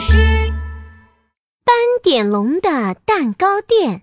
[0.00, 0.16] 师。
[1.64, 4.02] 斑点龙的蛋糕店，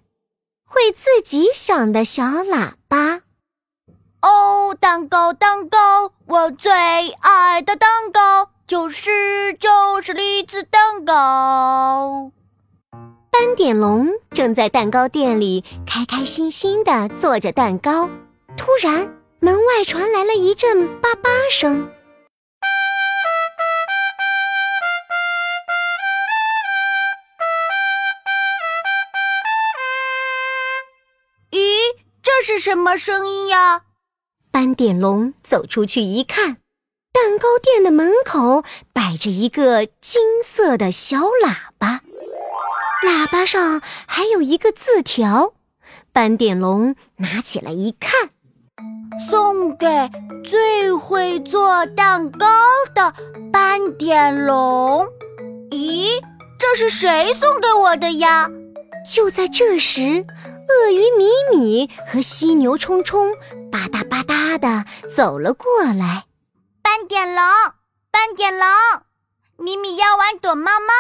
[0.63, 3.21] 会自己响的小喇叭。
[4.21, 12.31] 哦，蛋糕，蛋糕，我最爱的蛋糕就是就是栗子蛋糕。
[13.31, 18.09] 斑点龙正在蛋糕店里开开心心的做着蛋糕，
[18.55, 21.89] 突然门外传来了一阵叭叭声。
[32.55, 33.81] 是什么声音呀？
[34.49, 36.55] 斑点龙走出去一看，
[37.11, 38.63] 蛋糕店的门口
[38.93, 41.99] 摆着一个金色的小喇叭，
[43.05, 45.53] 喇叭上还有一个字条。
[46.13, 48.29] 斑点龙拿起来一看，
[49.29, 49.85] 送给
[50.45, 52.47] 最会做蛋糕
[52.93, 53.13] 的
[53.51, 55.05] 斑点龙。
[55.71, 56.07] 咦，
[56.57, 58.49] 这是谁送给我的呀？
[59.13, 60.25] 就在这时。
[60.67, 63.31] 鳄鱼米米和犀牛冲冲
[63.71, 64.85] 吧嗒吧嗒的
[65.15, 66.25] 走了过来。
[66.81, 67.43] 斑点龙，
[68.11, 68.67] 斑点龙，
[69.57, 70.93] 米米要玩躲猫猫，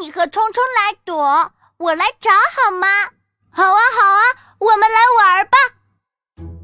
[0.00, 2.86] 你和冲冲来躲，我来找好吗？
[3.50, 4.22] 好啊，好啊，
[4.58, 5.58] 我们来玩吧。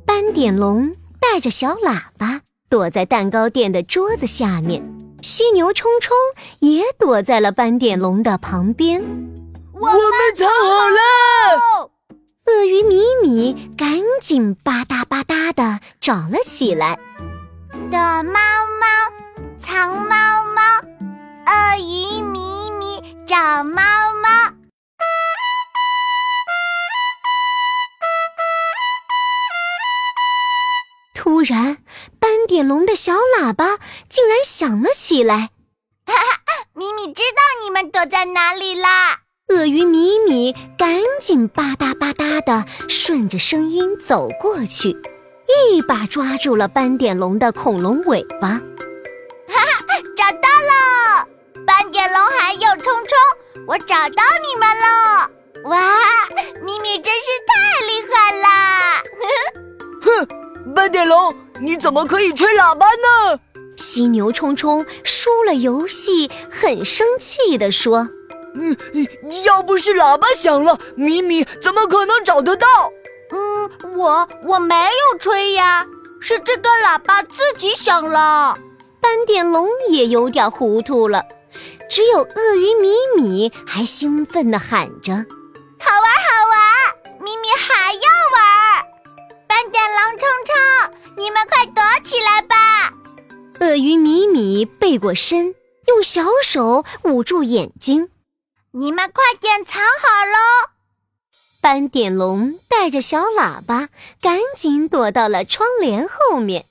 [0.07, 4.83] 斑点龙带着小喇叭躲在蛋糕店的桌子下面，
[5.23, 6.17] 犀牛冲冲
[6.61, 9.01] 也躲在了斑点龙的旁边。
[9.73, 11.91] 我们藏好了。
[12.47, 16.99] 鳄鱼米米赶紧吧嗒吧嗒的找了起来。
[17.91, 18.87] 躲猫猫，
[19.59, 20.61] 藏猫猫，
[21.47, 23.81] 鳄鱼米米找猫
[24.21, 24.29] 猫。
[31.15, 31.79] 突然，
[32.19, 33.79] 斑点龙的小喇叭
[34.11, 35.49] 竟然响了起来。
[36.05, 39.24] 哈哈，米米知道你们躲在哪里啦！
[39.49, 44.89] 鳄鱼米米赶紧吧嗒吧嗒地顺着声音走过去，
[45.71, 48.49] 一把抓住了斑点龙的恐龙尾巴。
[49.47, 49.85] 哈哈，
[50.17, 51.29] 找到了！
[51.67, 55.31] 斑点龙还有冲冲，我找到你们了！
[55.65, 56.01] 哇，
[56.65, 59.03] 米米真是太厉害啦！
[60.01, 63.39] 哼，斑点龙，你怎么可以吹喇叭呢？
[63.77, 68.09] 犀牛冲冲输了游戏，很生气地说。
[68.55, 68.77] 嗯，
[69.45, 72.67] 要不是喇叭响了，米米怎么可能找得到？
[73.31, 75.85] 嗯，我我没有吹呀，
[76.21, 78.57] 是这个喇叭自己响了。
[79.01, 81.23] 斑点龙也有点糊涂了，
[81.91, 85.13] 只有鳄鱼米米还兴奋地喊着
[85.79, 87.21] ：“好玩，好玩！
[87.21, 88.01] 米米还要
[88.33, 88.85] 玩！
[89.47, 92.93] 斑点龙冲冲，你们快躲起来吧！”
[93.61, 95.55] 鳄鱼米米背过身，
[95.89, 98.09] 用小手捂住眼睛。
[98.77, 100.69] 你们快点藏好喽！
[101.61, 103.89] 斑点龙带着小喇叭，
[104.21, 106.67] 赶紧躲到了窗帘后面。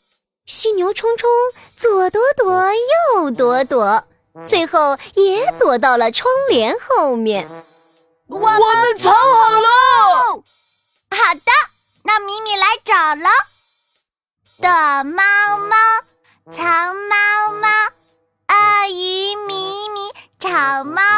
[0.45, 1.29] 犀牛冲冲
[1.77, 4.03] 左躲躲，右躲躲，
[4.45, 7.47] 最后也躲到了窗帘后面。
[8.27, 10.43] 我们藏好了。
[11.09, 11.51] 好的，
[12.03, 13.29] 那米米来找了。
[14.57, 14.67] 躲
[15.09, 15.23] 猫
[15.57, 15.75] 猫，
[16.51, 17.67] 藏猫猫，
[18.49, 20.49] 鳄鱼米米找
[20.83, 21.12] 猫猫。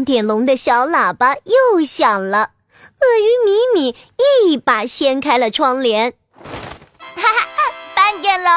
[0.00, 2.52] 斑点龙的小喇叭又响了，
[3.00, 6.14] 鳄鱼米米一把掀开了窗帘。
[6.32, 8.50] 哈哈，斑点龙，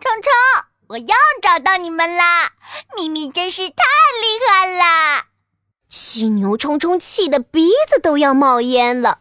[0.00, 0.32] 冲冲，
[0.88, 2.50] 我又找到你们啦！
[2.96, 3.76] 米米真是太
[4.20, 5.26] 厉害啦！
[5.88, 9.20] 犀牛冲冲气得鼻子都要冒烟了。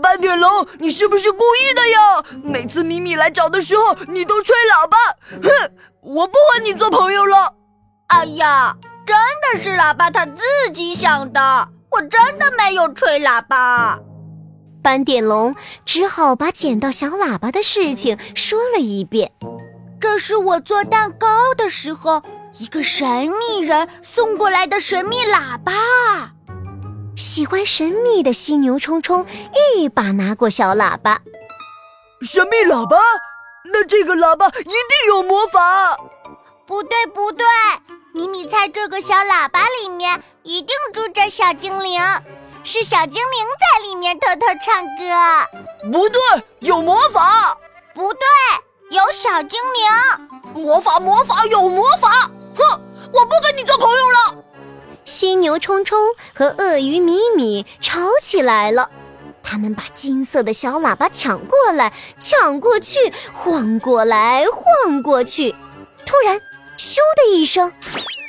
[0.00, 2.22] 斑点龙，你是不是故意的呀？
[2.44, 4.96] 每次米米来找的时候，你都吹喇叭。
[5.42, 7.54] 哼，我不和你做朋友了。
[8.06, 8.76] 哎呀！
[9.04, 10.42] 真的是喇叭它自
[10.72, 13.98] 己响的，我真的没有吹喇叭。
[14.82, 15.54] 斑点龙
[15.84, 19.30] 只好把捡到小喇叭的事情说了一遍。
[20.00, 22.22] 这是我做蛋糕的时候，
[22.58, 25.72] 一个神秘人送过来的神秘喇叭。
[27.16, 29.24] 喜欢神秘的犀牛冲冲
[29.76, 31.20] 一把拿过小喇叭。
[32.20, 32.96] 神秘喇叭？
[33.72, 34.74] 那这个喇叭一定
[35.08, 35.96] 有魔法。
[36.66, 37.46] 不对，不对。
[38.14, 41.98] 米米猜这个小喇叭里面一定住着小精灵，
[42.62, 45.90] 是小精灵在里面偷偷唱歌。
[45.90, 46.20] 不对，
[46.60, 47.56] 有魔法。
[47.94, 48.20] 不对，
[48.90, 50.62] 有小精灵。
[50.62, 52.30] 魔法，魔法，有魔法。
[52.54, 52.80] 哼，
[53.14, 54.44] 我不跟你做朋友了。
[55.06, 55.98] 犀牛冲冲
[56.34, 58.90] 和鳄鱼米米吵起来了。
[59.42, 62.98] 他们把金色的小喇叭抢过来，抢过去，
[63.32, 65.54] 晃过来，晃过去。
[66.04, 66.38] 突然，
[66.82, 67.72] 咻的一声，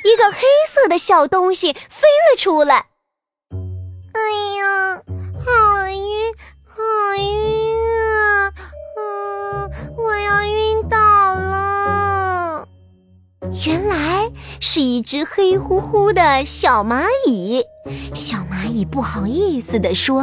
[0.04, 0.38] 一个黑
[0.72, 2.86] 色的小东西飞了出来。
[4.12, 4.20] 哎
[4.56, 5.02] 呀，
[5.44, 6.32] 好晕，
[6.68, 6.80] 好
[7.18, 8.52] 晕啊！
[8.96, 10.96] 嗯，我要晕倒
[11.34, 12.68] 了。
[13.66, 14.30] 原来
[14.60, 17.64] 是一只黑乎乎的小蚂蚁。
[18.14, 20.22] 小蚂蚁不好意思地说：“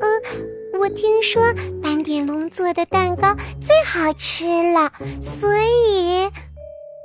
[0.00, 1.42] 嗯，我听说
[1.82, 4.90] 斑点龙做的蛋糕最好吃了，
[5.20, 6.30] 所以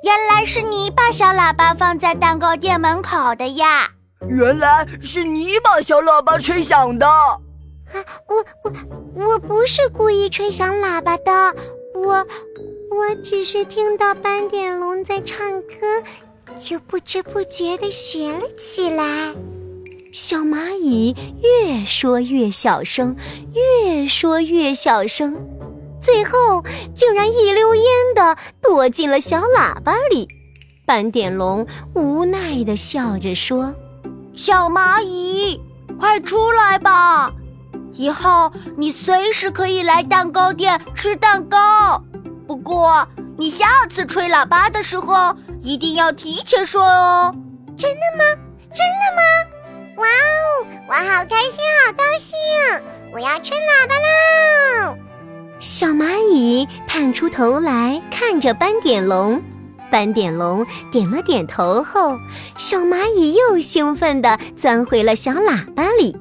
[0.06, 3.90] 原来是你把小喇叭放在蛋糕店门口的呀。”
[4.30, 7.08] 原来是你把小喇叭吹响的！
[7.08, 7.34] 啊，
[8.28, 11.32] 我我我不是故意吹响喇叭的，
[11.96, 12.24] 我
[12.92, 15.76] 我只是听到斑点龙在唱歌，
[16.56, 19.34] 就不知不觉的学了起来。
[20.12, 23.16] 小蚂蚁越说越小声，
[23.56, 25.36] 越说越小声，
[26.06, 26.64] 最后
[26.94, 30.28] 竟然一溜烟的躲进了小喇叭里。
[30.86, 31.66] 斑点龙
[31.96, 33.74] 无奈的笑着说。
[34.36, 35.60] 小蚂蚁，
[36.00, 37.32] 快出来吧！
[37.94, 42.00] 以后你随时可以来蛋糕店吃蛋糕。
[42.48, 47.34] 不过，你下次吹喇叭的时候一定要提前说哦。
[47.76, 48.24] 真的吗？
[48.60, 49.22] 真的吗？
[49.98, 52.38] 哇哦，我好开心，好高兴！
[53.12, 54.15] 我要吹喇叭啦！
[55.66, 59.42] 小蚂蚁探出头来看着斑点龙。
[59.90, 62.20] 斑点龙点了点头后，
[62.56, 66.16] 小蚂蚁又兴奋地钻回了小喇叭里，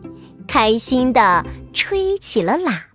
[0.49, 1.45] 开心地
[1.75, 2.94] 吹起了喇。